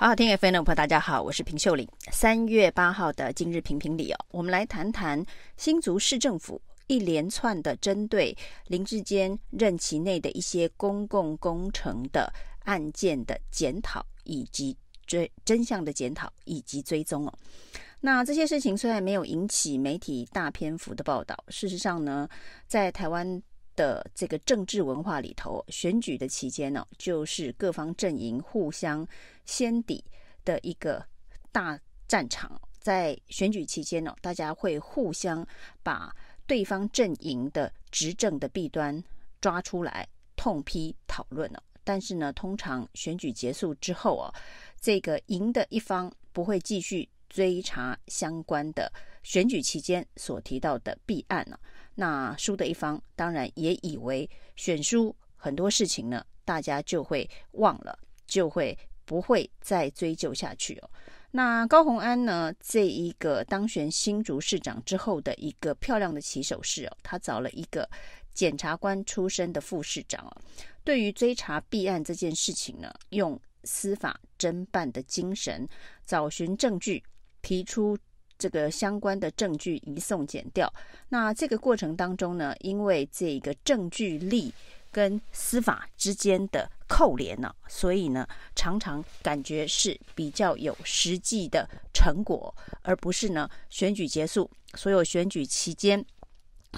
[0.00, 1.86] 好好听 FM 的朋友，大家好，我是平秀玲。
[2.10, 5.22] 三月八号的今日评评理哦，我们来谈谈
[5.58, 8.34] 新竹市政府一连串的针对
[8.68, 12.32] 林志坚任期内的一些公共工程的
[12.64, 14.74] 案件的检讨，以及
[15.06, 17.34] 追真相的检讨以及追踪哦。
[18.00, 22.26] 那这些事情虽然没有引起媒体大篇幅的报道，事实上呢，
[22.66, 23.42] 在台湾
[23.80, 29.08] 的这个政治文化里头，选举的期间呢，就是各方阵营互相
[29.46, 30.04] 掀底
[30.44, 31.02] 的一个
[31.50, 32.60] 大战场。
[32.78, 35.46] 在选举期间呢，大家会互相
[35.82, 36.14] 把
[36.46, 39.02] 对方阵营的执政的弊端
[39.40, 41.62] 抓出来痛批讨论了。
[41.82, 44.30] 但是呢，通常选举结束之后啊，
[44.78, 48.92] 这个赢的一方不会继续追查相关的
[49.22, 51.58] 选举期间所提到的弊案了。
[51.94, 60.90] 那输的一方当然也以为选输很多事情呢，大家就会忘了，就会不会再追究下去哦。
[61.32, 67.88] 那高虹安呢，这一个当选新竹市长之后的一个漂亮的起手式哦，他找了一个
[68.32, 70.42] 检察官出身的副市长哦，
[70.82, 75.68] 对于追查弊案这件事情呢，用司法侦办的精神，
[76.06, 77.04] 找寻证据，
[77.42, 77.98] 提出。
[78.40, 80.72] 这个相关的证据移送检调，
[81.10, 84.52] 那这个过程当中呢，因为这个证据力
[84.90, 96.02] 跟司法之间的扣连呢，所以呢，常常感觉是比较有实际的成果，而不是呢选举结束，所有选举期间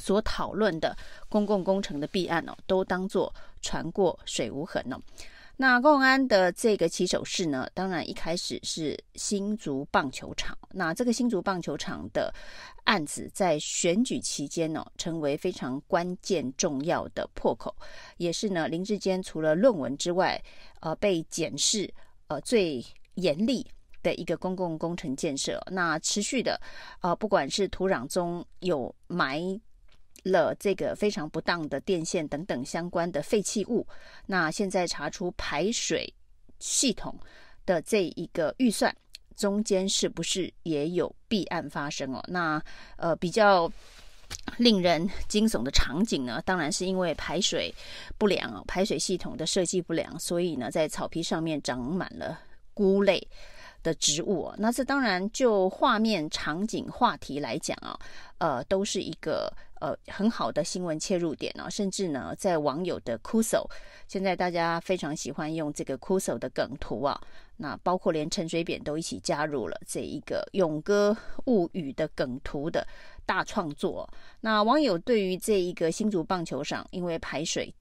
[0.01, 0.97] 所讨论的
[1.29, 5.01] 公共工程的弊案呢，都当做船过水无痕呢。
[5.63, 10.59] 那高虹安的这个起手式呢，当然一开始是新竹棒球场。
[10.73, 12.35] 那这个新竹棒球场的
[12.83, 17.73] 案子，在选举期间呢，成为非常关键重要的破口，
[18.17, 20.43] 也是呢林志坚除了论文之外，
[20.81, 21.89] 呃，被检视
[22.27, 23.65] 呃最严厉
[24.03, 25.65] 的一个公共工程建设。
[25.71, 26.61] 那持续的，
[27.03, 29.39] 呃，不管是土壤中有埋。
[30.23, 33.87] 了这个非常不当的电线等等相关的废弃物，
[34.27, 36.13] 那现在查出排水
[36.59, 37.19] 系统
[37.67, 38.95] 的这一个预算
[39.37, 42.23] 中间是不是也有弊案发生哦？
[42.29, 42.63] 那
[42.97, 43.71] 呃比较
[44.57, 47.75] 令人惊悚的场景呢，当然是因为排水
[48.17, 52.39] 不良哦，排水系统的设计不良，所以呢在草皮上面长满了
[52.73, 53.27] 菇类
[53.83, 54.55] 的植物哦。
[54.59, 57.99] 那这当然就画面场景话题来讲啊，
[58.39, 59.53] 呃都是一个。
[59.83, 63.69] 呃，很好的新闻切入点呢、哦，甚至呢，在网友的酷搜，
[64.07, 67.21] 现在大家非常喜欢用这个酷搜的梗图啊，
[67.57, 71.17] 那包括连陈水扁都一起加入了这一个《勇哥
[71.47, 72.87] 物语》的梗图的
[73.27, 74.09] 大创作。
[74.41, 77.75] 那网友对于这一个新竹棒球场因为排水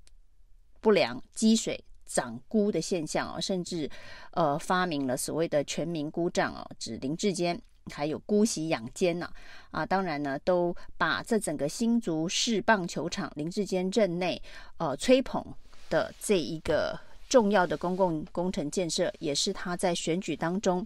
[0.79, 1.79] 不良、积水
[2.13, 3.89] 长菇的现象啊、甚至
[4.31, 7.59] 呃发明了所谓的全民菇账哦，指林志坚。
[7.91, 9.27] 还有姑息养奸呐，
[9.71, 14.39] 啊，当然呢，都把这整个新竹市棒球场林志坚任内
[14.77, 15.43] 呃吹捧
[15.89, 20.85] 的这一个重要的公共工程建设，也是他在选举当中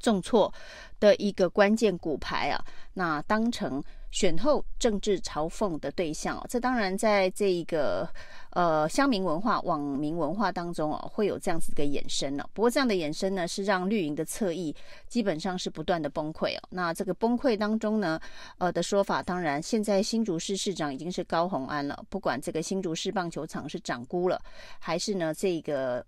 [0.00, 0.52] 重挫
[0.98, 3.84] 的一个关键骨牌啊，那当成。
[4.10, 8.08] 选后政治嘲讽的对象，哦这当然在这一个
[8.50, 12.48] 呃乡民文化、网民文化当中哦，会有这样子的衍生呢。
[12.54, 14.74] 不过这样的衍生呢，是让绿营的侧翼
[15.08, 16.62] 基本上是不断的崩溃哦。
[16.70, 18.18] 那这个崩溃当中呢，
[18.58, 24.40] 呃的说法，当然现在新竹市市长已经是高虹安了，不管这个新竹市棒球场是长菇了，
[24.78, 26.04] 还是呢这个。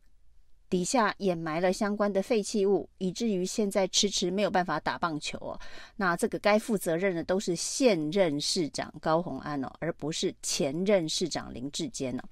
[0.70, 5.60] 底下掩埋了相关的废弃物，以至于现在迟迟没有办法打棒球哦。
[5.97, 12.22] 那这个该负责任的都是现任市长高虹安哦，而不是前任市长林志坚哦。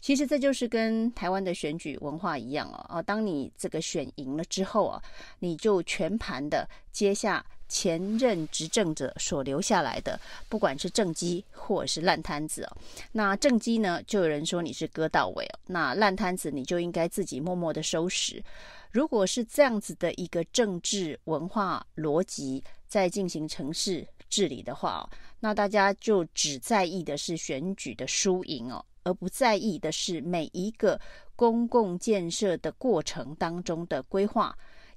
[0.00, 2.86] 其实这就是跟台湾的选举文化一样哦。
[2.88, 5.02] 哦，当你这个选赢了之后啊，
[5.40, 7.44] 你就全盘的接下。
[7.72, 12.76] 前任执政者所留下来的，不管是政绩或者是烂摊子哦，
[13.12, 18.44] 那政绩呢，就有人说你是割到尾哦，那烂摊子你就应该自己默默的收拾。
[18.90, 25.08] 如果是这样子的一个政治文化逻辑在进行城市治理的话，
[25.40, 31.00] 那大家就只在意的是选举的输赢哦，而不在意的是每一个
[31.34, 34.54] 公共建设的过程当中的规划。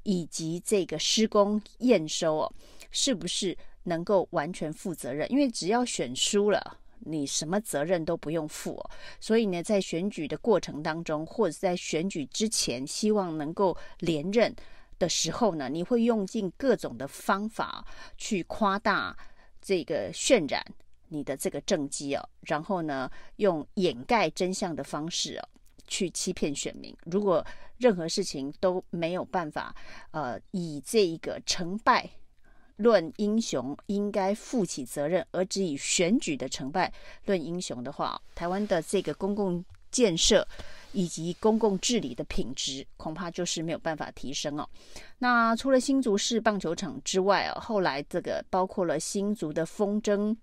[0.08, 2.54] 以及这个施工验收哦，
[2.96, 5.30] 是不是能够完全负责任？
[5.30, 8.90] 因为只要选输了，你什么责任都不用负哦。
[9.20, 14.56] 所以呢，在选举的过程当中，或者在选举之前，希望能够连任
[14.98, 17.86] 的时候呢，你会用尽各种的方法
[18.18, 19.16] 去夸大
[19.62, 20.66] 这个渲染
[21.10, 25.50] 你的这个政绩哦，然后呢，用掩盖真相的方式哦。
[25.88, 26.92] 去欺骗选民。
[27.04, 27.46] 如果
[27.78, 29.72] 任何事情都没有办法，
[30.10, 32.10] 呃，以这一个成败
[32.78, 36.92] 论英雄，应该负起责任，而只以选举的成败
[37.26, 40.46] 论英雄的话，台湾的这个公共建设
[40.92, 44.68] 以及公共治理的品质，恐怕就是没有办法提升哦。
[45.18, 50.36] 那除了新竹市棒球场之外哦，后来这个包括了新竹的风筝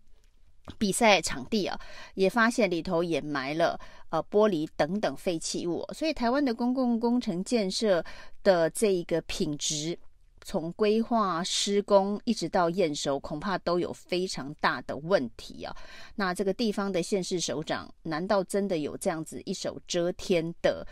[0.79, 1.79] 比赛场地啊，
[2.15, 8.03] 也发现里头掩埋了呃玻璃等等废弃物，所以台湾的公共工程建设
[8.43, 9.99] 的这一个品质。
[10.45, 15.75] 从规划、施工一直到验收，恐怕都有非常大的问题啊！
[16.17, 20.87] 那这个地方的县市首长，难道真的有这样子一手遮天的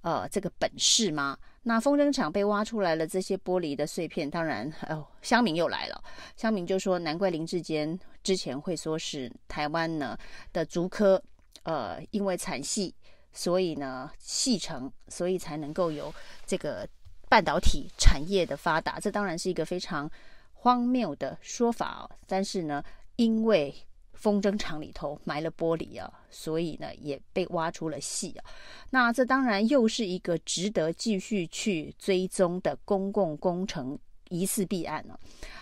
[0.00, 1.38] 呃这个本事吗？
[1.62, 6.02] 那风筝厂被挖出来了这些玻璃的碎片，当然哦，乡民又来了，
[6.36, 10.16] 乡民就说难怪林志坚之前会说是台湾呢
[10.52, 11.22] 的竹科，
[11.64, 12.92] 呃，因为产矽，
[13.32, 16.12] 所以呢矽成，所以才能够有
[16.46, 16.88] 这个。
[17.34, 20.08] 半导体产业的发达，这当然是一个非常
[20.52, 22.10] 荒谬的说法哦。
[22.28, 22.80] 但是呢，
[23.16, 23.74] 因为
[24.12, 28.44] 风筝厂里头埋了玻璃啊，所以呢也被挖出了戏啊。
[28.88, 33.98] 那这当然又是一个值得继续去追踪的公共工程
[34.28, 35.18] 疑似弊案呢。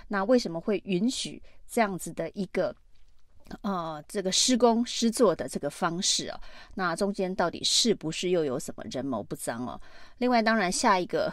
[0.09, 2.77] 那为什么会允许这样子的一个
[3.63, 6.39] 呃这个施工施作的这个方式啊？
[6.75, 9.81] 那中间到底是不是又有什么人谋不臧哦？
[10.19, 11.33] 另外，当然下一个。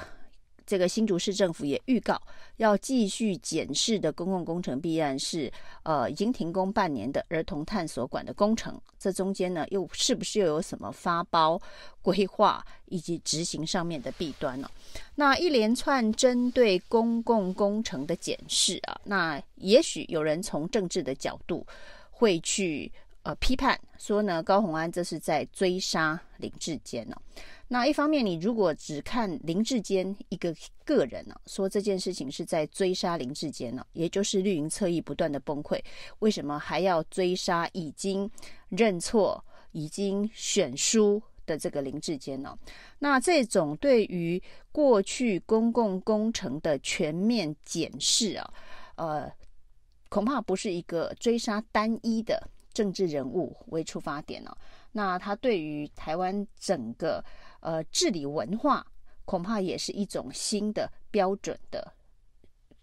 [0.70, 2.22] 这个新竹市政府也预告
[2.58, 5.52] 要继续检视的公共工程弊案是，
[5.82, 8.80] 呃，已经停工半年的儿童探索馆的工程。
[9.00, 11.60] 这中间呢，又是不是又有什么发包、
[12.04, 14.70] 规划以及执行上面的弊端呢？
[15.16, 21.66] 那一连串针对公共工程的检视啊，那也许有人从政治的角度
[22.12, 22.92] 会去
[23.24, 27.16] 呃批判说呢，高虹安这是在追杀林志坚呢。
[27.72, 35.80] 那一方面，你如果只看林志坚一个个人呢、说这件事情是在追杀林志坚呢、也就是绿营侧翼不断的崩溃，
[36.18, 38.30] 为什么还要追杀已经
[38.70, 42.58] 认错、已经选输的这个林志坚呢？
[42.98, 48.54] 那这种对于过去公共工程的全面检视啊，
[48.96, 49.32] 呃，
[50.10, 54.52] 恐怕不是一个追杀单一的政治人物为出发点呢、
[54.92, 57.24] 那他对于台湾整个
[57.62, 58.86] 呃，治理文化
[59.26, 61.94] 恐怕也是一种新的标准的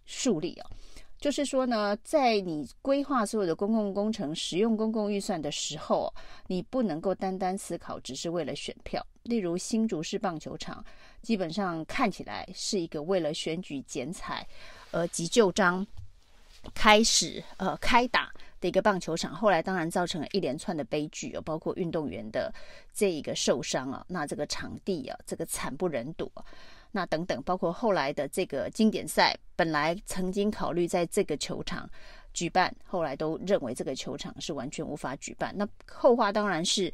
[0.05, 0.71] 树立啊。
[1.19, 6.13] 就是说呢，在你规划所有的公共工程、使用公共预算的时候，
[6.47, 9.05] 你不能够单单思考只是为了选票。
[9.23, 10.85] 例如新竹市棒球场，
[11.23, 14.47] 基本上看起来是一个为了选举剪彩
[14.93, 15.85] 而急就章
[16.75, 18.31] 开始呃开打。
[18.61, 22.53] 的一个棒球场，后来当然造成了一连串的悲剧哦，包括运动员的
[22.93, 26.45] 这一个受伤啊，那这个场地啊，这个惨不忍睹啊，
[26.93, 31.89] 那等等，包括后来的这个经典赛，本来曾经考虑在这个球场
[32.33, 35.55] 举办，后来都认为这个球场是完全无法举办。
[35.57, 36.93] 那后话当然是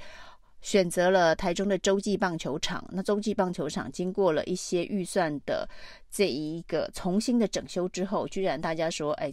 [0.60, 2.84] 选择了台中的洲际棒球场。
[2.90, 5.68] 那洲际棒球场经过了一些预算的
[6.10, 9.32] 这一个重新的整修之后，居然大家说，哎，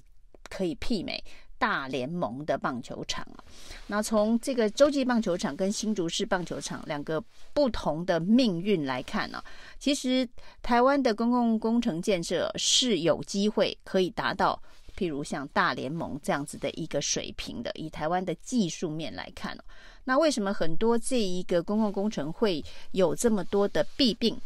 [0.49, 1.23] 可以媲美。
[1.59, 3.43] 大联盟的棒球场啊，
[3.87, 7.21] 那从这个洲际棒球场跟新竹市棒球场两个
[7.53, 9.43] 不同的命运来看呢，
[9.77, 10.27] 其实
[10.63, 14.59] 台湾的公共工程建设是有机会可以达到，
[14.97, 17.69] 譬如像大联盟这样子的一个水平的。
[17.75, 19.57] 以台湾的技术面来看，
[20.05, 24.39] 那为什么很多这一个公共工程会有这么多的弊病，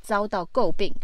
[0.00, 0.94] 遭到诟病？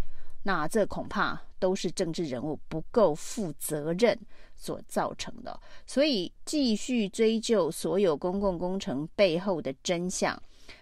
[0.46, 4.16] 那这恐怕都是政治人物不够负责任
[4.54, 10.40] 所造成的，所以继续追究所有公共工程背后的真相，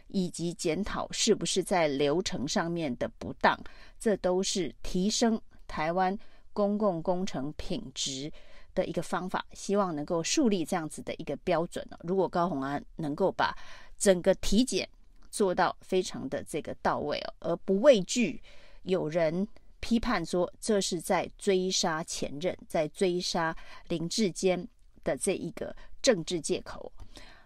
[0.08, 3.58] 以及检讨是不是在流程上面的不当，
[3.98, 6.16] 这都是提升台湾
[6.52, 8.30] 公共工程品质
[8.74, 9.46] 的一个方法。
[9.54, 11.96] 希望能够树立这样子的一个标准呢。
[12.02, 13.56] 如果高虹安能够把
[13.96, 14.86] 整个体检
[15.30, 18.42] 做到非常的这个到位哦，而不畏惧
[18.84, 19.46] 有人。
[19.80, 23.54] 批判说这是在追杀前任，在追杀
[23.88, 24.66] 林志坚
[25.02, 26.90] 的这一个政治借口。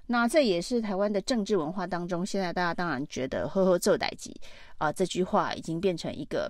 [0.06, 4.32] 那这也是台湾的政治文化当中，现在大家当然觉得“呵呵做代志”
[4.78, 6.48] 啊，这句话已经变成一个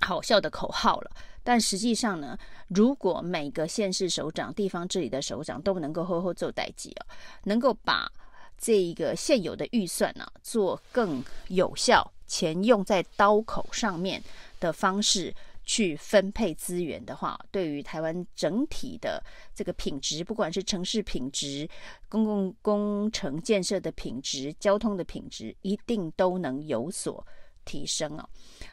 [0.00, 1.10] 好笑的口号了。
[1.42, 2.34] 但实际上呢，
[2.68, 7.04] 如果每个县市首长、地方治理的首长都能够“呵呵做代志”啊，
[7.44, 8.10] 能够把
[8.56, 14.22] 这一个现有的预算呢、啊、做更有效，钱用在刀口上面。
[14.60, 15.34] 的方式
[15.64, 21.66] 去分配资源的话，对于台湾整体的这个品质，不管是城市品质、
[22.10, 27.26] 公共工程建设的品质、交通的品质，一定都能有所
[27.64, 28.28] 提升啊。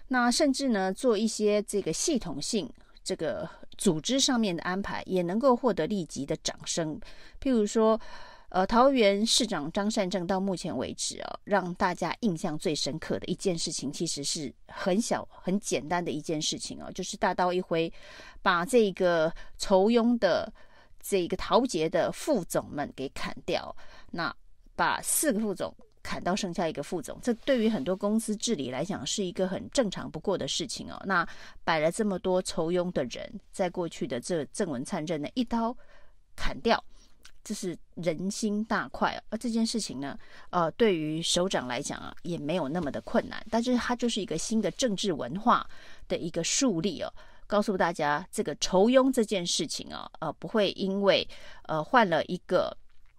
[0.10, 2.70] 那甚至呢，做一些这个系统性
[3.02, 7.00] 这个组织上面的安排，也能够获得立即的掌声。
[7.42, 7.98] 譬如说。
[8.50, 17.92] 呃，桃园市长张善政到目前为止啊，让大家印象最深刻的一件事情，其实是很小、很简单的一件事情哦，就是大刀一挥，
[18.42, 20.52] 把这个仇庸的
[21.02, 23.76] 这个桃捷的副总们给砍掉，
[24.12, 24.34] 那
[24.78, 30.98] 把四个副总砍到剩下一个副总，这对于很多公司治理来讲是一个很正常不过的事情哦。
[31.06, 31.28] 那
[31.66, 35.76] 摆了这么多酬庸的人，在过去的这郑文灿任呢，一刀
[36.34, 36.82] 砍掉。
[37.48, 39.24] 这是人心大快啊！
[39.30, 43.42] 而这件事情呢，呃，对于首长来讲啊，也没有那么的困难。
[43.50, 45.66] 但是它就是一个新的政治文化
[46.10, 47.10] 的一个树立哦，
[47.48, 51.26] 告诉大家这个酬庸这件事情啊，呃，不会因为
[51.70, 52.76] 呃换了一个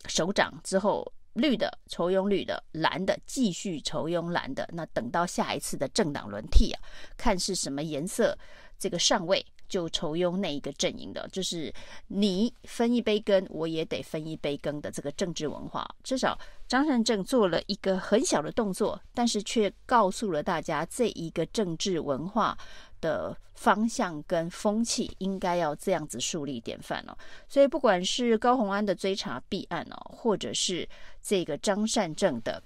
[0.08, 4.68] 首长之后，绿的酬庸绿的，蓝的继续酬庸蓝的。
[4.74, 6.82] 那等到下一次的政党轮替啊，
[7.16, 8.36] 看是什么颜色
[8.78, 9.42] 这个上位。
[9.68, 11.72] 就酬庸那一个阵营的，就是
[12.06, 15.88] 你分一杯羹，我也得分一杯羹的这个政治文化。
[16.02, 22.56] 至少张善政做了一个很小的动作，但是却告诉了大家这一个政治文化
[23.00, 27.16] 的方向跟风气应该要这样子树立典范哦。
[27.48, 30.88] 所以不管是高虹安的追查弊案哦，或者是
[31.22, 32.62] 这个张善政的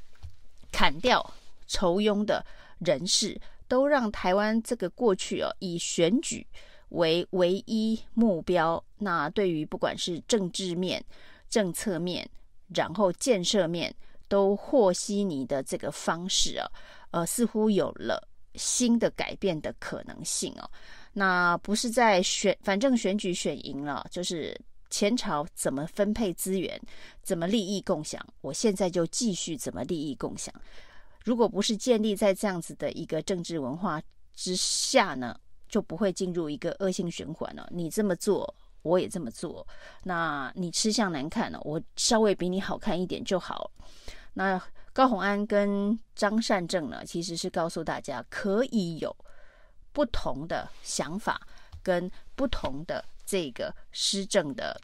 [0.70, 1.34] 砍掉
[1.66, 2.44] 酬庸的
[2.78, 6.46] 人士，都让台湾这个过去哦以选举。
[6.92, 11.04] 为唯一目标，那对于不管是政治面、
[11.48, 12.28] 政策面，
[12.74, 13.94] 然后建设面，
[14.28, 16.70] 都和稀泥的这个方式啊，
[17.10, 20.70] 呃，似乎有了新的改变的可能性哦。
[21.12, 24.58] 那不是在选，反正选举选赢了，就是
[24.88, 26.80] 前朝怎么分配资源，
[27.22, 30.54] 怎么利益共享，我现在就继续怎么利益共享。
[31.24, 34.02] 如果不是建立在这样子的一个政治文化
[34.34, 35.38] 之下呢，
[35.72, 37.66] 就不会进入一个恶性循环了。
[37.72, 39.66] 你这么做，我也这么做。
[40.04, 43.70] 那你吃相难看了，我稍微比你好看一点就好。
[44.34, 44.62] 那
[44.92, 49.16] 高虹安跟张善政呢，其实是告诉大家可以有
[49.94, 51.40] 不同的想法
[51.82, 54.78] 跟不同的这个施政的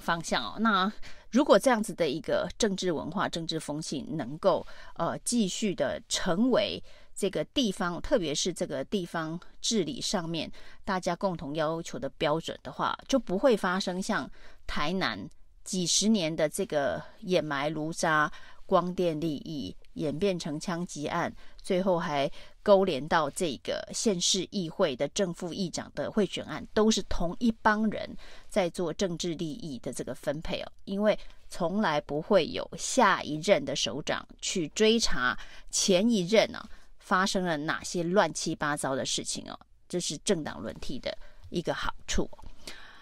[0.00, 0.56] 方向哦。
[0.58, 0.92] 那
[1.30, 6.82] 如果这样子的一个政治文化、政治风气能够呃继续的成为。
[7.14, 10.50] 这个地方，特别是这个地方治理上面，
[10.84, 14.30] 大家共同要求的标准的话，就不会发生像
[14.66, 15.28] 台南
[15.64, 18.30] 几十年的这个掩埋炉渣、
[18.64, 22.30] 光电利益演变成枪击案，最后还
[22.62, 28.16] 勾连到这个县市议会的正副议长的贿选案，都是同一帮人
[28.48, 30.72] 在做政治利益的这个分配哦。
[30.84, 35.36] 因为从来不会有下一任的首长去追查
[35.70, 36.64] 前一任呢、
[37.10, 39.58] 发生了哪些乱七八糟的事情哦？
[39.88, 41.12] 这是政党轮替的
[41.48, 42.30] 一个好处。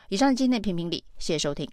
[0.08, 1.70] 以上是今天的评评理，谢谢收听。